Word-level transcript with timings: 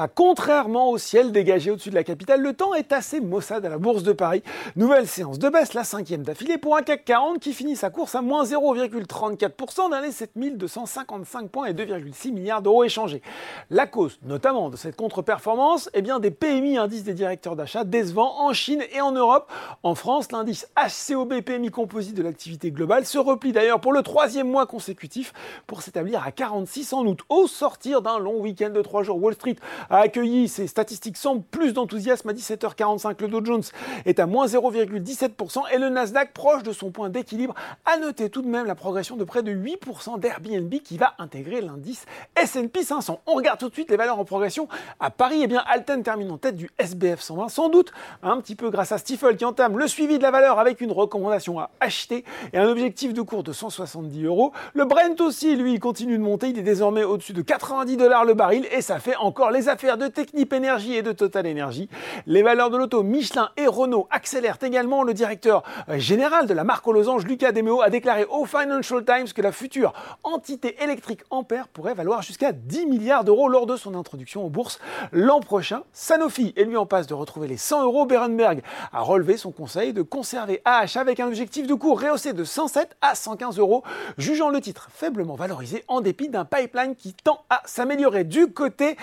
Ah, 0.00 0.06
contrairement 0.06 0.90
au 0.90 0.96
ciel 0.96 1.32
dégagé 1.32 1.72
au-dessus 1.72 1.90
de 1.90 1.96
la 1.96 2.04
capitale, 2.04 2.40
le 2.40 2.52
temps 2.52 2.72
est 2.72 2.92
assez 2.92 3.18
maussade 3.18 3.66
à 3.66 3.68
la 3.68 3.78
Bourse 3.78 4.04
de 4.04 4.12
Paris. 4.12 4.44
Nouvelle 4.76 5.08
séance 5.08 5.40
de 5.40 5.48
baisse, 5.48 5.74
la 5.74 5.82
cinquième 5.82 6.22
d'affilée 6.22 6.56
pour 6.56 6.76
un 6.76 6.82
CAC 6.82 7.04
40 7.04 7.40
qui 7.40 7.52
finit 7.52 7.74
sa 7.74 7.90
course 7.90 8.14
à 8.14 8.22
moins 8.22 8.44
0,34% 8.44 9.90
dans 9.90 9.98
les 9.98 10.12
7255 10.12 11.50
points 11.50 11.66
et 11.66 11.72
2,6 11.72 12.30
milliards 12.30 12.62
d'euros 12.62 12.84
échangés. 12.84 13.22
La 13.70 13.88
cause, 13.88 14.20
notamment, 14.22 14.70
de 14.70 14.76
cette 14.76 14.94
contre-performance, 14.94 15.88
est 15.88 15.98
eh 15.98 16.02
bien 16.02 16.20
des 16.20 16.30
PMI, 16.30 16.78
indices 16.78 17.02
des 17.02 17.14
directeurs 17.14 17.56
d'achat, 17.56 17.82
décevants 17.82 18.40
en 18.40 18.52
Chine 18.52 18.84
et 18.92 19.00
en 19.00 19.10
Europe. 19.10 19.50
En 19.82 19.96
France, 19.96 20.30
l'indice 20.30 20.68
HCOB 20.76 21.40
PMI 21.40 21.70
composite 21.72 22.14
de 22.14 22.22
l'activité 22.22 22.70
globale 22.70 23.04
se 23.04 23.18
replie 23.18 23.50
d'ailleurs 23.50 23.80
pour 23.80 23.92
le 23.92 24.02
troisième 24.02 24.48
mois 24.48 24.66
consécutif 24.66 25.32
pour 25.66 25.82
s'établir 25.82 26.24
à 26.24 26.30
46 26.30 26.92
en 26.92 27.04
août. 27.04 27.22
Au 27.28 27.48
sortir 27.48 28.00
d'un 28.00 28.20
long 28.20 28.38
week-end 28.38 28.70
de 28.70 28.80
trois 28.80 29.02
jours, 29.02 29.20
Wall 29.20 29.34
Street 29.34 29.56
a 29.90 29.98
accueilli 29.98 30.48
ces 30.48 30.66
statistiques 30.66 31.16
sans 31.16 31.40
plus 31.40 31.72
d'enthousiasme 31.72 32.28
à 32.28 32.32
17h45. 32.32 33.20
Le 33.20 33.28
Dow 33.28 33.44
Jones 33.44 33.62
est 34.04 34.18
à 34.20 34.26
moins 34.26 34.46
0,17% 34.46 35.62
et 35.72 35.78
le 35.78 35.88
Nasdaq 35.88 36.32
proche 36.32 36.62
de 36.62 36.72
son 36.72 36.90
point 36.90 37.08
d'équilibre. 37.08 37.54
A 37.86 37.98
noter 37.98 38.30
tout 38.30 38.42
de 38.42 38.48
même 38.48 38.66
la 38.66 38.74
progression 38.74 39.16
de 39.16 39.24
près 39.24 39.42
de 39.42 39.52
8% 39.52 40.20
d'Airbnb 40.20 40.72
qui 40.82 40.98
va 40.98 41.14
intégrer 41.18 41.60
l'indice 41.60 42.04
S&P 42.36 42.82
500. 42.82 43.20
On 43.26 43.34
regarde 43.34 43.58
tout 43.58 43.68
de 43.68 43.74
suite 43.74 43.90
les 43.90 43.96
valeurs 43.96 44.18
en 44.18 44.24
progression. 44.24 44.68
À 45.00 45.10
Paris, 45.10 45.40
eh 45.42 45.46
bien, 45.46 45.62
Alten 45.66 46.02
termine 46.02 46.30
en 46.30 46.38
tête 46.38 46.56
du 46.56 46.70
SBF 46.78 47.20
120, 47.20 47.48
sans 47.48 47.68
doute 47.68 47.92
un 48.22 48.40
petit 48.40 48.54
peu 48.54 48.70
grâce 48.70 48.92
à 48.92 48.98
Stifel 48.98 49.36
qui 49.36 49.44
entame 49.44 49.78
le 49.78 49.86
suivi 49.86 50.18
de 50.18 50.22
la 50.22 50.30
valeur 50.30 50.58
avec 50.58 50.80
une 50.80 50.92
recommandation 50.92 51.58
à 51.58 51.70
acheter 51.80 52.24
et 52.52 52.58
un 52.58 52.68
objectif 52.68 53.14
de 53.14 53.22
cours 53.22 53.42
de 53.42 53.52
170 53.52 54.24
euros. 54.24 54.52
Le 54.74 54.84
Brent 54.84 55.20
aussi, 55.20 55.56
lui, 55.56 55.78
continue 55.78 56.18
de 56.18 56.22
monter. 56.22 56.48
Il 56.48 56.58
est 56.58 56.62
désormais 56.62 57.04
au-dessus 57.04 57.32
de 57.32 57.42
90 57.42 57.96
dollars 57.96 58.24
le 58.24 58.34
baril 58.34 58.66
et 58.70 58.82
ça 58.82 58.98
fait 58.98 59.16
encore 59.16 59.50
les 59.50 59.68
affaires 59.68 59.77
de 59.78 60.08
Technip 60.08 60.52
Energy 60.52 60.96
et 60.96 61.02
de 61.02 61.12
Total 61.12 61.46
Energy. 61.46 61.88
Les 62.26 62.42
valeurs 62.42 62.68
de 62.68 62.76
l'auto 62.76 63.04
Michelin 63.04 63.50
et 63.56 63.68
Renault 63.68 64.08
accélèrent 64.10 64.58
également. 64.60 65.04
Le 65.04 65.14
directeur 65.14 65.62
euh, 65.88 65.98
général 65.98 66.46
de 66.46 66.54
la 66.54 66.64
marque 66.64 66.86
aux 66.88 66.92
losanges, 66.92 67.24
Lucas 67.24 67.52
Demeo, 67.52 67.80
a 67.80 67.88
déclaré 67.88 68.24
au 68.24 68.44
Financial 68.44 69.04
Times 69.04 69.28
que 69.32 69.40
la 69.40 69.52
future 69.52 69.92
entité 70.24 70.82
électrique 70.82 71.20
Ampère 71.30 71.68
pourrait 71.68 71.94
valoir 71.94 72.22
jusqu'à 72.22 72.50
10 72.50 72.86
milliards 72.86 73.22
d'euros 73.22 73.48
lors 73.48 73.66
de 73.66 73.76
son 73.76 73.94
introduction 73.94 74.44
aux 74.44 74.50
bourses 74.50 74.80
l'an 75.12 75.38
prochain. 75.38 75.82
Sanofi 75.92 76.52
est 76.56 76.64
lui 76.64 76.76
en 76.76 76.86
passe 76.86 77.06
de 77.06 77.14
retrouver 77.14 77.46
les 77.46 77.56
100 77.56 77.84
euros. 77.84 78.04
Berenberg 78.04 78.62
a 78.92 79.00
relevé 79.00 79.36
son 79.36 79.52
conseil 79.52 79.92
de 79.92 80.02
conserver 80.02 80.60
AH 80.64 80.98
avec 80.98 81.20
un 81.20 81.28
objectif 81.28 81.68
de 81.68 81.74
cours 81.74 82.00
rehaussé 82.00 82.32
de 82.32 82.42
107 82.42 82.96
à 83.00 83.14
115 83.14 83.60
euros, 83.60 83.84
jugeant 84.16 84.48
le 84.48 84.60
titre 84.60 84.88
faiblement 84.92 85.36
valorisé 85.36 85.84
en 85.86 86.00
dépit 86.00 86.28
d'un 86.28 86.44
pipeline 86.44 86.96
qui 86.96 87.14
tend 87.14 87.44
à 87.48 87.62
s'améliorer 87.64 88.24
du 88.24 88.48
côté 88.48 88.96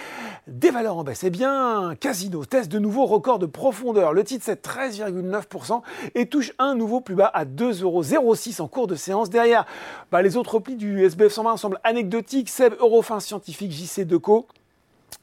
des 0.56 0.72
valeurs 0.72 0.98
en 0.98 1.03
baisse. 1.03 1.23
Eh 1.23 1.30
bien, 1.30 1.95
Casino 2.00 2.45
teste 2.45 2.72
de 2.72 2.80
nouveaux 2.80 3.06
records 3.06 3.39
de 3.39 3.45
profondeur. 3.45 4.14
Le 4.14 4.23
titre 4.23 4.45
c'est 4.45 4.66
13,9% 4.66 5.81
et 6.16 6.28
touche 6.28 6.53
un 6.59 6.75
nouveau 6.75 7.02
plus 7.02 7.16
bas 7.16 7.30
à 7.34 7.45
2,06 7.45 7.84
euros 7.84 8.36
en 8.59 8.67
cours 8.67 8.88
de 8.88 8.95
séance. 8.95 9.30
Derrière, 9.30 9.66
bah, 10.12 10.22
les 10.22 10.38
autres 10.38 10.56
replis 10.56 10.75
du 10.75 11.03
SBF 11.03 11.34
120 11.34 11.58
semblent 11.58 11.80
anecdotiques. 11.84 12.50
Seb 12.50 12.73
Eurofin 12.80 13.20
Scientifique, 13.20 13.72
JC 13.72 14.06
Deco. 14.06 14.47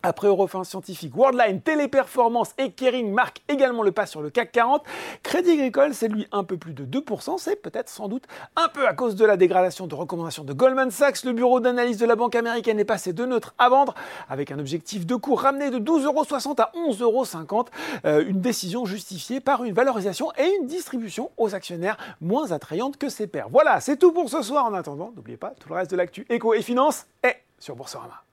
Après 0.04 0.26
Eurofin 0.26 0.64
Scientifique, 0.64 1.14
Worldline, 1.14 1.60
Téléperformance 1.60 2.50
et 2.58 2.72
Kering 2.72 3.12
marquent 3.12 3.40
également 3.48 3.84
le 3.84 3.92
pas 3.92 4.06
sur 4.06 4.20
le 4.20 4.30
CAC 4.30 4.50
40. 4.50 4.82
Crédit 5.22 5.52
Agricole, 5.52 5.94
c'est 5.94 6.08
lui 6.08 6.26
un 6.32 6.42
peu 6.42 6.56
plus 6.56 6.72
de 6.72 6.84
2%. 6.84 7.38
C'est 7.38 7.54
peut-être 7.54 7.88
sans 7.88 8.08
doute 8.08 8.24
un 8.56 8.68
peu 8.68 8.88
à 8.88 8.94
cause 8.94 9.14
de 9.14 9.24
la 9.24 9.36
dégradation 9.36 9.86
de 9.86 9.94
recommandations 9.94 10.42
de 10.42 10.52
Goldman 10.52 10.90
Sachs. 10.90 11.22
Le 11.22 11.32
bureau 11.32 11.60
d'analyse 11.60 11.98
de 11.98 12.06
la 12.06 12.16
banque 12.16 12.34
américaine 12.34 12.80
est 12.80 12.84
passé 12.84 13.12
de 13.12 13.24
neutre 13.24 13.54
à 13.58 13.68
vendre 13.68 13.94
avec 14.28 14.50
un 14.50 14.58
objectif 14.58 15.06
de 15.06 15.14
cours 15.14 15.42
ramené 15.42 15.70
de 15.70 15.78
12,60€ 15.78 16.60
à 16.60 16.72
11,50€. 16.74 17.66
Euh, 18.04 18.24
une 18.27 18.40
décision 18.40 18.84
justifiée 18.84 19.38
par 19.38 19.62
une 19.62 19.72
valorisation 19.74 20.33
et 20.36 20.52
une 20.61 20.67
distribution 20.67 21.30
aux 21.36 21.55
actionnaires 21.55 21.96
moins 22.20 22.50
attrayante 22.50 22.96
que 22.96 23.08
ses 23.08 23.28
pairs. 23.28 23.48
Voilà, 23.50 23.80
c'est 23.80 23.98
tout 23.98 24.11
pour 24.11 24.28
ce 24.28 24.42
soir. 24.42 24.67
En 24.67 24.74
attendant, 24.74 25.12
n'oubliez 25.14 25.36
pas, 25.36 25.52
tout 25.61 25.68
le 25.68 25.77
reste 25.77 25.92
de 25.92 25.96
l'actu 25.96 26.27
éco 26.28 26.55
et 26.55 26.62
finance 26.62 27.06
est 27.22 27.36
sur 27.61 27.77
Boursorama. 27.77 28.24